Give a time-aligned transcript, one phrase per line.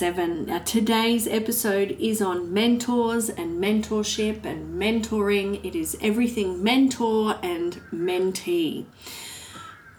[0.00, 0.46] 7.
[0.46, 5.62] Now, today's episode is on mentors and mentorship and mentoring.
[5.62, 8.86] It is everything mentor and mentee.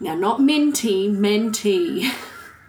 [0.00, 2.12] Now, not mentee, mentee.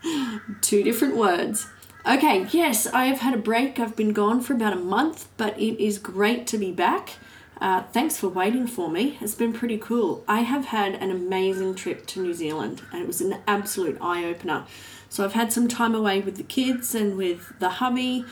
[0.61, 1.65] Two different words.
[2.05, 3.79] Okay, yes, I have had a break.
[3.79, 7.13] I've been gone for about a month, but it is great to be back.
[7.59, 9.17] Uh, thanks for waiting for me.
[9.21, 10.23] It's been pretty cool.
[10.27, 14.23] I have had an amazing trip to New Zealand, and it was an absolute eye
[14.23, 14.65] opener.
[15.13, 18.25] So I've had some time away with the kids and with the hubby,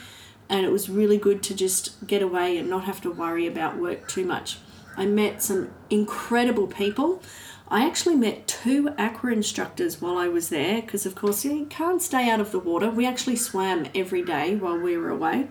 [0.48, 3.78] and it was really good to just get away and not have to worry about
[3.78, 4.58] work too much.
[4.96, 7.22] I met some incredible people.
[7.68, 12.02] I actually met two aqua instructors while I was there because, of course, you can't
[12.02, 12.90] stay out of the water.
[12.90, 15.50] We actually swam every day while we were away.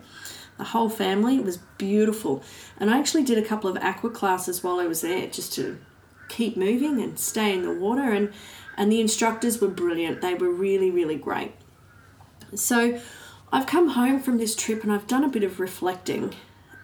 [0.58, 1.38] The whole family.
[1.38, 2.44] It was beautiful.
[2.76, 5.78] And I actually did a couple of aqua classes while I was there just to
[6.28, 8.12] keep moving and stay in the water.
[8.12, 8.34] And
[8.76, 10.20] and the instructors were brilliant.
[10.20, 11.52] They were really, really great.
[12.54, 13.00] So
[13.52, 16.34] I've come home from this trip and I've done a bit of reflecting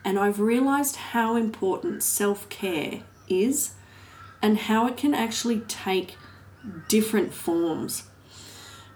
[0.04, 3.74] and I've realized how important self care is
[4.40, 6.16] and how it can actually take
[6.88, 8.04] different forms.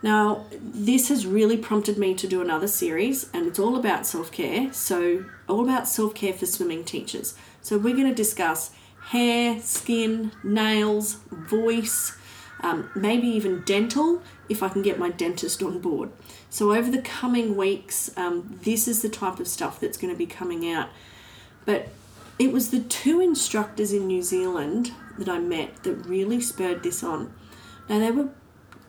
[0.03, 4.33] Now, this has really prompted me to do another series, and it's all about self
[4.33, 4.73] care.
[4.73, 7.35] So, all about self care for swimming teachers.
[7.61, 8.73] So, we're going to discuss
[9.11, 12.17] hair, skin, nails, voice,
[12.63, 16.11] um, maybe even dental if I can get my dentist on board.
[16.51, 20.19] So, over the coming weeks, um, this is the type of stuff that's going to
[20.19, 20.89] be coming out.
[21.65, 21.89] But
[22.39, 27.03] it was the two instructors in New Zealand that I met that really spurred this
[27.03, 27.33] on.
[27.89, 28.29] Now, they were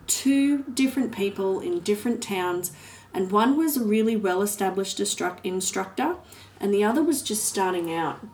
[0.07, 2.71] two different people in different towns,
[3.13, 6.15] and one was a really well established instructor,
[6.59, 8.25] and the other was just starting out.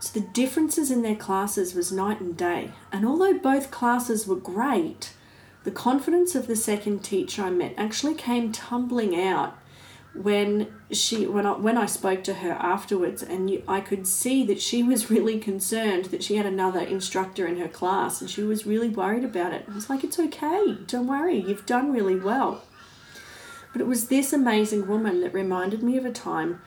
[0.00, 2.72] So the differences in their classes was night and day.
[2.90, 5.12] And although both classes were great,
[5.64, 9.58] the confidence of the second teacher I met actually came tumbling out
[10.14, 14.44] when she when I, when I spoke to her afterwards and you, I could see
[14.46, 18.42] that she was really concerned that she had another instructor in her class and she
[18.42, 19.66] was really worried about it.
[19.70, 22.64] I was like it's okay, don't worry, you've done really well.
[23.72, 26.60] But it was this amazing woman that reminded me of a time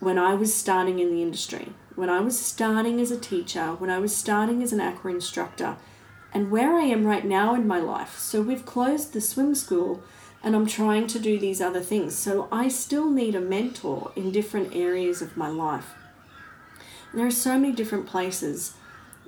[0.00, 1.68] when I was starting in the industry
[2.00, 5.76] when I was starting as a teacher, when I was starting as an aqua instructor,
[6.32, 8.18] and where I am right now in my life.
[8.18, 10.02] So we've closed the swim school
[10.42, 12.16] and I'm trying to do these other things.
[12.16, 15.92] So I still need a mentor in different areas of my life.
[17.10, 18.72] And there are so many different places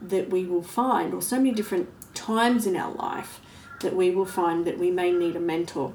[0.01, 3.41] that we will find, or so many different times in our life
[3.83, 5.93] that we will find that we may need a mentor.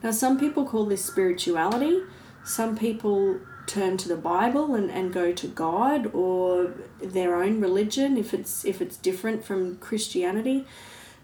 [0.00, 2.02] Now, some people call this spirituality,
[2.44, 8.16] some people turn to the Bible and, and go to God or their own religion
[8.16, 10.66] if it's if it's different from Christianity.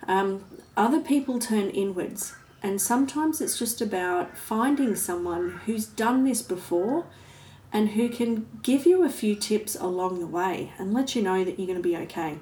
[0.06, 0.44] Um,
[0.76, 7.06] other people turn inwards, and sometimes it's just about finding someone who's done this before
[7.72, 11.44] and who can give you a few tips along the way and let you know
[11.44, 12.38] that you're going to be okay.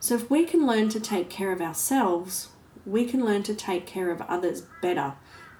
[0.00, 2.48] So, if we can learn to take care of ourselves,
[2.84, 5.14] we can learn to take care of others better.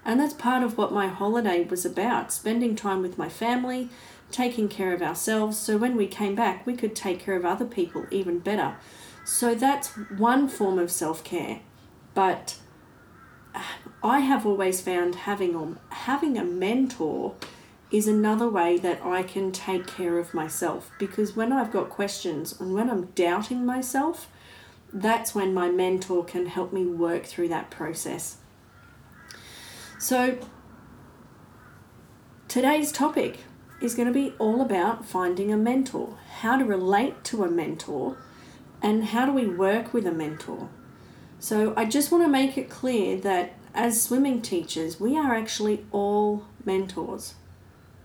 [0.05, 3.89] And that's part of what my holiday was about spending time with my family,
[4.31, 7.65] taking care of ourselves, so when we came back, we could take care of other
[7.65, 8.75] people even better.
[9.23, 11.61] So that's one form of self care.
[12.13, 12.57] But
[13.55, 13.61] uh,
[14.03, 17.35] I have always found having a, having a mentor
[17.91, 22.59] is another way that I can take care of myself because when I've got questions
[22.59, 24.29] and when I'm doubting myself,
[24.91, 28.37] that's when my mentor can help me work through that process.
[30.03, 30.37] So,
[32.49, 33.37] today's topic
[33.81, 38.17] is going to be all about finding a mentor, how to relate to a mentor,
[38.81, 40.67] and how do we work with a mentor.
[41.39, 45.85] So, I just want to make it clear that as swimming teachers, we are actually
[45.93, 47.35] all mentors.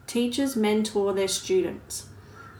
[0.06, 2.06] Teachers mentor their students.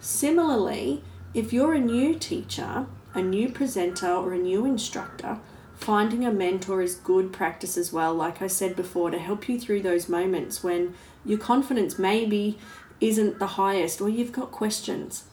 [0.00, 5.38] Similarly, if you're a new teacher, a new presenter, or a new instructor,
[5.78, 9.58] finding a mentor is good practice as well, like I said before, to help you
[9.58, 10.94] through those moments when
[11.24, 12.58] your confidence maybe
[13.00, 15.24] isn't the highest or you've got questions.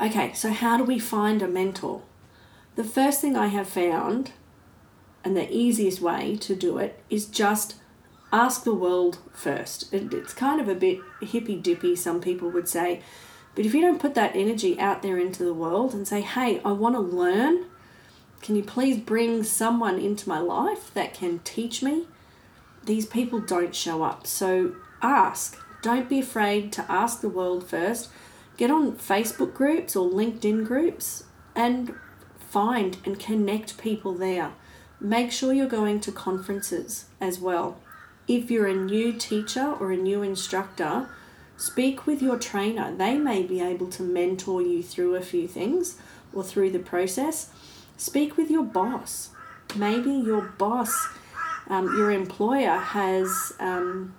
[0.00, 2.02] Okay, so how do we find a mentor?
[2.74, 4.32] The first thing I have found,
[5.22, 7.76] and the easiest way to do it, is just
[8.32, 9.92] ask the world first.
[9.94, 13.00] It's kind of a bit hippy dippy, some people would say.
[13.54, 16.60] But if you don't put that energy out there into the world and say, hey,
[16.64, 17.66] I want to learn,
[18.44, 22.06] can you please bring someone into my life that can teach me?
[22.84, 24.26] These people don't show up.
[24.26, 25.58] So ask.
[25.80, 28.10] Don't be afraid to ask the world first.
[28.58, 31.24] Get on Facebook groups or LinkedIn groups
[31.56, 31.94] and
[32.38, 34.52] find and connect people there.
[35.00, 37.80] Make sure you're going to conferences as well.
[38.28, 41.08] If you're a new teacher or a new instructor,
[41.56, 42.94] speak with your trainer.
[42.94, 45.96] They may be able to mentor you through a few things
[46.34, 47.48] or through the process.
[47.96, 49.30] Speak with your boss.
[49.76, 51.08] Maybe your boss,
[51.68, 54.14] um, your employer, has um,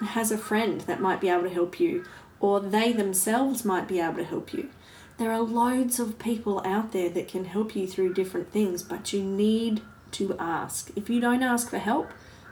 [0.00, 2.04] has a friend that might be able to help you,
[2.40, 4.70] or they themselves might be able to help you.
[5.16, 9.12] There are loads of people out there that can help you through different things, but
[9.12, 9.80] you need
[10.12, 10.90] to ask.
[10.96, 12.10] If you don't ask for help,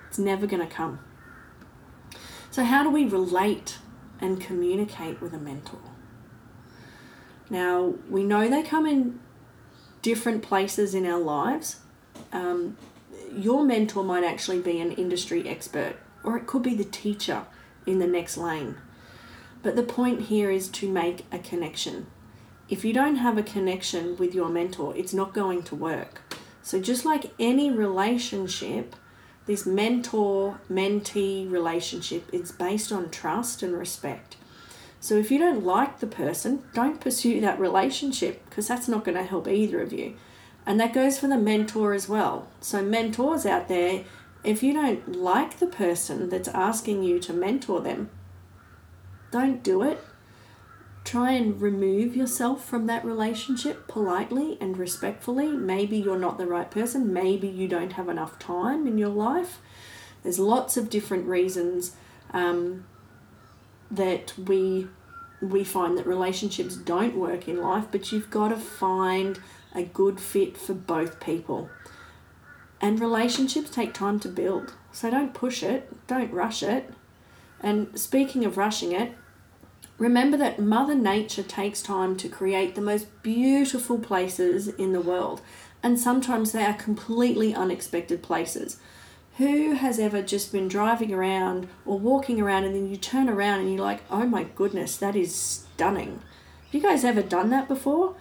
[0.08, 1.00] it's never going to come.
[2.50, 3.78] So, how do we relate
[4.20, 5.80] and communicate with a mentor?
[7.50, 9.20] Now, we know they come in
[10.02, 11.76] different places in our lives.
[12.32, 12.76] Um,
[13.34, 17.46] your mentor might actually be an industry expert, or it could be the teacher
[17.86, 18.76] in the next lane.
[19.62, 22.06] But the point here is to make a connection.
[22.68, 26.22] If you don't have a connection with your mentor, it's not going to work.
[26.62, 28.94] So, just like any relationship,
[29.46, 34.36] this mentor mentee relationship is based on trust and respect.
[35.02, 39.16] So, if you don't like the person, don't pursue that relationship because that's not going
[39.18, 40.14] to help either of you.
[40.64, 42.46] And that goes for the mentor as well.
[42.60, 44.04] So, mentors out there,
[44.44, 48.10] if you don't like the person that's asking you to mentor them,
[49.32, 49.98] don't do it.
[51.02, 55.48] Try and remove yourself from that relationship politely and respectfully.
[55.48, 57.12] Maybe you're not the right person.
[57.12, 59.58] Maybe you don't have enough time in your life.
[60.22, 61.96] There's lots of different reasons
[62.32, 62.84] um,
[63.92, 64.88] that we
[65.40, 69.40] we find that relationships don't work in life, but you've got to find
[69.74, 71.68] a good fit for both people.
[72.80, 74.74] And relationships take time to build.
[74.92, 76.92] So don't push it, don't rush it.
[77.60, 79.12] And speaking of rushing it,
[79.98, 85.40] remember that Mother Nature takes time to create the most beautiful places in the world.
[85.82, 88.78] And sometimes they are completely unexpected places.
[89.38, 93.60] Who has ever just been driving around or walking around and then you turn around
[93.60, 96.20] and you're like, oh my goodness, that is stunning?
[96.66, 98.14] Have you guys ever done that before?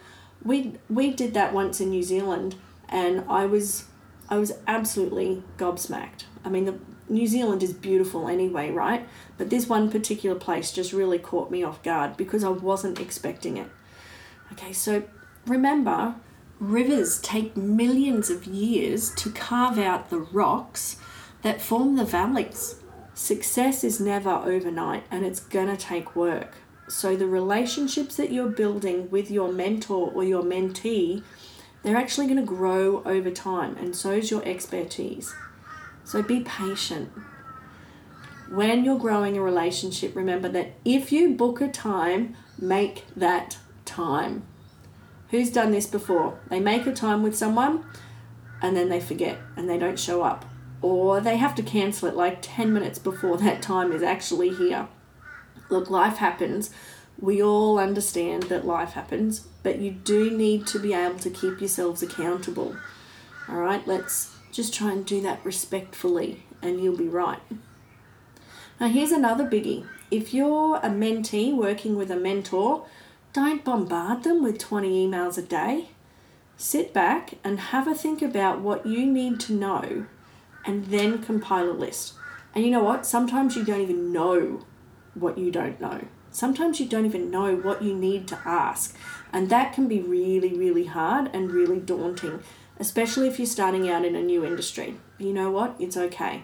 [0.44, 2.56] We we did that once in New Zealand
[2.88, 3.86] and I was
[4.30, 6.24] I was absolutely gobsmacked.
[6.46, 6.80] I mean, the,
[7.10, 9.06] New Zealand is beautiful anyway, right?
[9.38, 13.58] But this one particular place just really caught me off guard because I wasn't expecting
[13.58, 13.68] it.
[14.54, 15.04] Okay, so
[15.46, 16.16] remember,
[16.62, 20.96] rivers take millions of years to carve out the rocks
[21.44, 22.76] that form the valleys.
[23.14, 26.56] Success is never overnight and it's gonna take work.
[26.88, 31.24] So, the relationships that you're building with your mentor or your mentee
[31.84, 35.34] they're actually going to grow over time, and so is your expertise.
[36.04, 37.12] So be patient.
[38.50, 44.44] When you're growing a relationship, remember that if you book a time, make that time.
[45.30, 46.40] Who's done this before?
[46.50, 47.86] They make a time with someone
[48.62, 50.51] and then they forget and they don't show up.
[50.82, 54.88] Or they have to cancel it like 10 minutes before that time is actually here.
[55.70, 56.72] Look, life happens.
[57.20, 61.60] We all understand that life happens, but you do need to be able to keep
[61.60, 62.76] yourselves accountable.
[63.48, 67.42] All right, let's just try and do that respectfully, and you'll be right.
[68.80, 72.86] Now, here's another biggie if you're a mentee working with a mentor,
[73.32, 75.90] don't bombard them with 20 emails a day.
[76.58, 80.06] Sit back and have a think about what you need to know
[80.66, 82.14] and then compile a list.
[82.54, 83.06] And you know what?
[83.06, 84.66] Sometimes you don't even know
[85.14, 86.06] what you don't know.
[86.32, 88.96] Sometimes you don't even know what you need to ask.
[89.34, 92.42] And that can be really, really hard and really daunting,
[92.80, 94.96] especially if you're starting out in a new industry.
[95.18, 95.76] But you know what?
[95.80, 96.44] It's okay.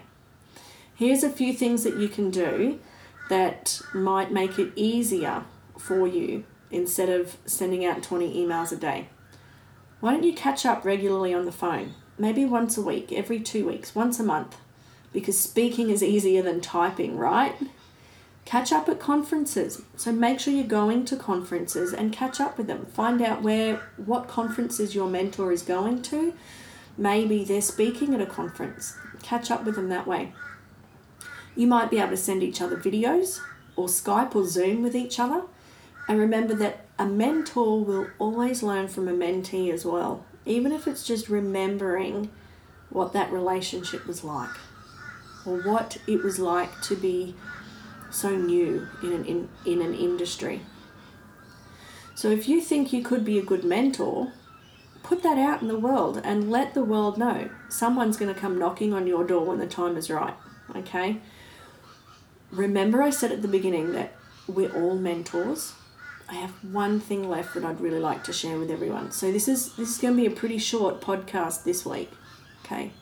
[0.94, 2.80] Here's a few things that you can do
[3.28, 5.44] that might make it easier
[5.78, 9.08] for you instead of sending out 20 emails a day.
[10.00, 11.94] Why don't you catch up regularly on the phone?
[12.18, 14.56] Maybe once a week, every two weeks, once a month.
[15.12, 17.54] Because speaking is easier than typing, right?
[18.44, 19.82] Catch up at conferences.
[19.96, 22.86] So make sure you're going to conferences and catch up with them.
[22.86, 26.34] Find out where what conferences your mentor is going to.
[26.96, 28.96] Maybe they're speaking at a conference.
[29.22, 30.32] Catch up with them that way.
[31.54, 33.40] You might be able to send each other videos
[33.76, 35.42] or Skype or Zoom with each other.
[36.08, 40.86] And remember that a mentor will always learn from a mentee as well, even if
[40.86, 42.30] it's just remembering
[42.90, 44.56] what that relationship was like
[45.44, 47.34] or what it was like to be
[48.10, 50.62] so new in an, in, in an industry.
[52.14, 54.32] So if you think you could be a good mentor,
[55.02, 58.58] put that out in the world and let the world know someone's going to come
[58.58, 60.34] knocking on your door when the time is right.
[60.74, 61.20] Okay?
[62.50, 64.14] Remember, I said at the beginning that
[64.46, 65.74] we're all mentors.
[66.28, 69.12] I have one thing left that I'd really like to share with everyone.
[69.12, 72.10] So this is this is going to be a pretty short podcast this week.
[72.64, 72.92] Okay.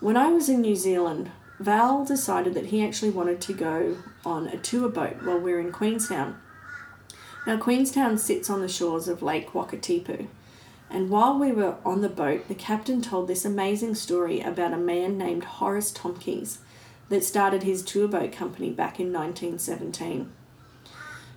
[0.00, 4.48] When I was in New Zealand, Val decided that he actually wanted to go on
[4.48, 6.40] a tour boat while we we're in Queenstown.
[7.46, 10.28] Now, Queenstown sits on the shores of Lake Wakatipu.
[10.88, 14.78] And while we were on the boat, the captain told this amazing story about a
[14.78, 16.58] man named Horace Tomkins
[17.08, 20.32] that started his tour boat company back in 1917.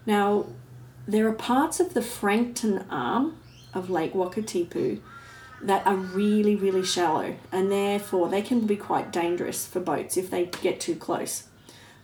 [0.06, 0.48] Now,
[1.08, 3.38] there are parts of the Frankton arm
[3.74, 5.02] of Lake Wakatipu
[5.62, 10.30] that are really, really shallow, and therefore they can be quite dangerous for boats if
[10.30, 11.48] they get too close.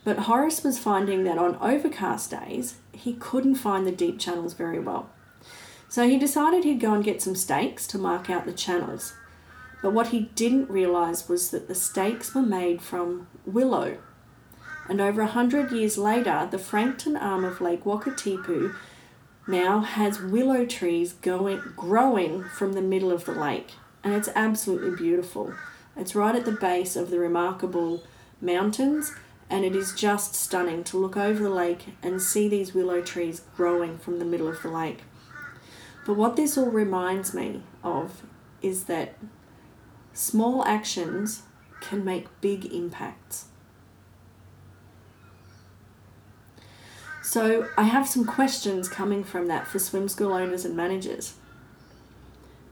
[0.02, 4.78] But Horace was finding that on overcast days, he couldn't find the deep channels very
[4.78, 5.10] well.
[5.88, 9.14] So he decided he'd go and get some stakes to mark out the channels.
[9.82, 13.98] But what he didn't realise was that the stakes were made from willow.
[14.88, 18.74] And over a hundred years later, the Frankton arm of Lake Wakatipu
[19.46, 23.72] now has willow trees going growing from the middle of the lake.
[24.02, 25.54] And it's absolutely beautiful.
[25.96, 28.02] It's right at the base of the remarkable
[28.40, 29.12] mountains
[29.50, 33.42] and it is just stunning to look over the lake and see these willow trees
[33.56, 35.02] growing from the middle of the lake.
[36.06, 38.22] But what this all reminds me of
[38.62, 39.14] is that
[40.12, 41.42] small actions
[41.80, 43.46] can make big impacts.
[47.30, 51.34] So, I have some questions coming from that for swim school owners and managers.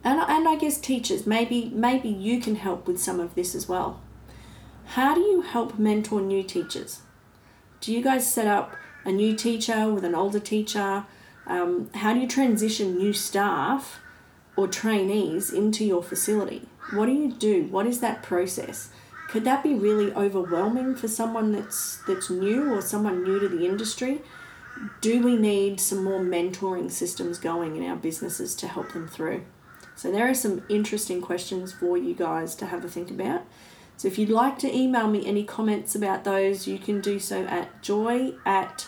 [0.03, 3.69] And, and I guess teachers, maybe, maybe you can help with some of this as
[3.69, 4.01] well.
[4.85, 7.03] How do you help mentor new teachers?
[7.81, 8.75] Do you guys set up
[9.05, 11.07] a new teacher with an older teacher?
[11.47, 14.01] Um, how do you transition new staff
[14.57, 16.63] or trainees into your facility?
[16.93, 17.69] What do you do?
[17.71, 18.91] What is that process?
[19.29, 23.65] Could that be really overwhelming for someone that's that's new or someone new to the
[23.65, 24.23] industry?
[25.01, 29.45] Do we need some more mentoring systems going in our businesses to help them through?
[29.97, 33.43] So there are some interesting questions for you guys to have a think about.
[33.97, 37.43] So if you'd like to email me any comments about those, you can do so
[37.47, 38.87] at joy at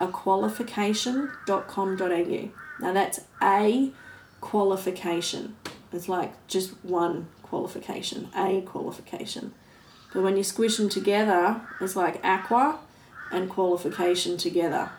[0.00, 2.48] aqualification.com.au.
[2.80, 3.92] Now that's a
[4.40, 5.54] qualification.
[5.92, 9.54] It's like just one qualification, a qualification.
[10.12, 12.80] But when you squish them together, it's like aqua
[13.30, 14.90] and qualification together.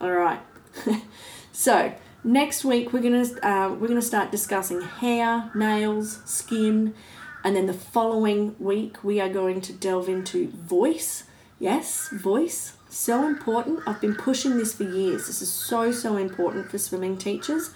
[0.00, 0.40] All right.
[1.52, 1.92] so
[2.24, 6.94] next week we're gonna uh, we're gonna start discussing hair, nails, skin,
[7.42, 11.24] and then the following week, we are going to delve into voice.
[11.58, 12.76] Yes, voice.
[12.88, 13.80] So important.
[13.86, 15.26] I've been pushing this for years.
[15.26, 17.70] This is so, so important for swimming teachers.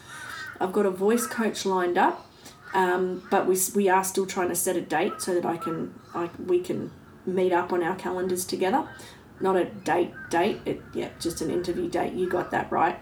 [0.61, 2.27] I've got a voice coach lined up,
[2.75, 5.95] um, but we, we are still trying to set a date so that I can
[6.15, 6.91] I, we can
[7.27, 8.89] meet up on our calendars together.
[9.41, 12.13] Not a date date, it, yeah, just an interview date.
[12.13, 12.99] You got that right.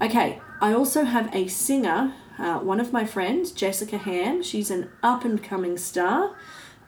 [0.00, 4.90] Okay, I also have a singer uh, one of my friends, Jessica Ham, she's an
[5.02, 6.36] up and coming star,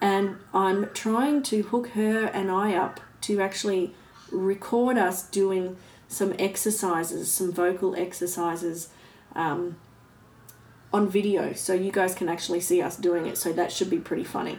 [0.01, 3.95] and I'm trying to hook her and I up to actually
[4.33, 5.77] record us doing
[6.09, 8.89] some exercises, some vocal exercises
[9.35, 9.77] um,
[10.93, 13.39] on video, so you guys can actually see us doing it.
[13.39, 14.59] So that should be pretty funny.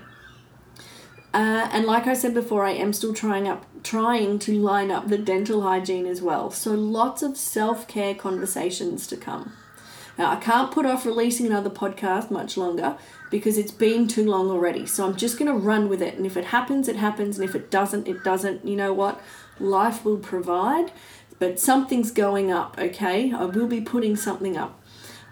[1.38, 5.08] Uh, and like I said before, I am still trying up, trying to line up
[5.08, 6.50] the dental hygiene as well.
[6.50, 9.54] So lots of self care conversations to come.
[10.18, 12.98] Now, I can't put off releasing another podcast much longer
[13.30, 14.88] because it's been too long already.
[14.88, 16.16] So I'm just going to run with it.
[16.16, 17.38] And if it happens, it happens.
[17.38, 18.66] And if it doesn't, it doesn't.
[18.66, 19.22] You know what?
[19.60, 20.92] Life will provide.
[21.38, 23.32] But something's going up, okay?
[23.32, 24.82] I will be putting something up.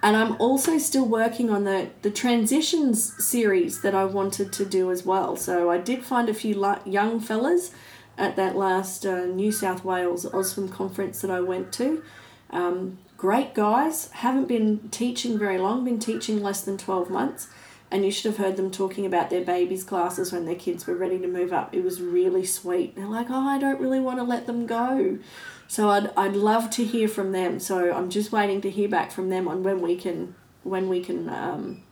[0.06, 4.92] And I'm also still working on the, the transitions series that I wanted to do
[4.92, 5.36] as well.
[5.36, 7.72] So I did find a few young fellas
[8.16, 12.04] at that last uh, New South Wales AUSTSWIM conference that I went to.
[12.52, 17.48] Um, great guys, haven't been teaching very long, been teaching less than 12 months,
[17.92, 20.96] and you should have heard them talking about their babies' classes when their kids were
[20.96, 21.74] ready to move up.
[21.74, 22.96] It was really sweet.
[22.96, 25.20] They're like, oh, I don't really want to let them go.
[25.68, 27.60] So I'd, I'd love to hear from them.
[27.60, 31.00] So I'm just waiting to hear back from them on when we can when we
[31.00, 31.84] can um,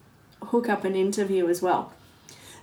[0.41, 1.93] hook up an interview as well.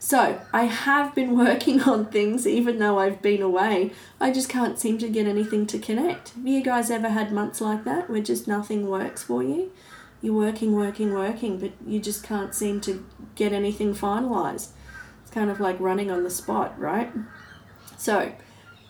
[0.01, 3.93] So I have been working on things even though I've been away.
[4.21, 6.31] I just can't seem to get anything to connect.
[6.31, 9.71] Have you guys ever had months like that where just nothing works for you?
[10.23, 14.69] You're working, working, working, but you just can't seem to get anything finalized.
[15.23, 17.11] It's kind of like running on the spot, right?
[17.97, 18.33] So,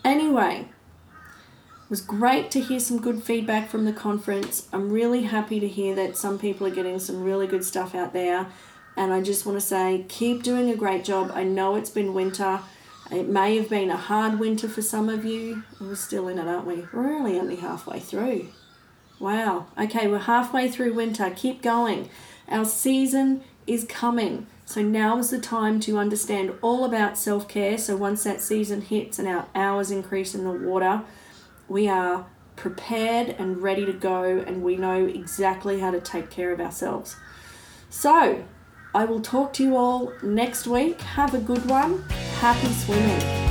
[0.04, 0.68] anyway,
[1.10, 4.68] it was great to hear some good feedback from the conference.
[4.72, 8.12] I'm really happy to hear that some people are getting some really good stuff out
[8.12, 8.48] there.
[8.96, 11.30] And I just want to say, keep doing a great job.
[11.32, 12.60] I know it's been winter.
[13.10, 15.62] It may have been a hard winter for some of you.
[15.80, 16.86] We're still in it, aren't we?
[16.92, 18.48] We're only only halfway through.
[19.20, 19.66] Wow.
[19.78, 21.30] Okay, we're halfway through winter.
[21.30, 22.08] Keep going.
[22.48, 24.46] Our season is coming.
[24.64, 27.76] So now is the time to understand all about self care.
[27.76, 31.02] So once that season hits and our hours increase in the water,
[31.68, 36.52] we are prepared and ready to go, and we know exactly how to take care
[36.52, 37.16] of ourselves.
[37.90, 38.44] So
[38.94, 41.00] I will talk to you all next week.
[41.02, 42.02] Have a good one.
[42.38, 43.49] Happy swimming.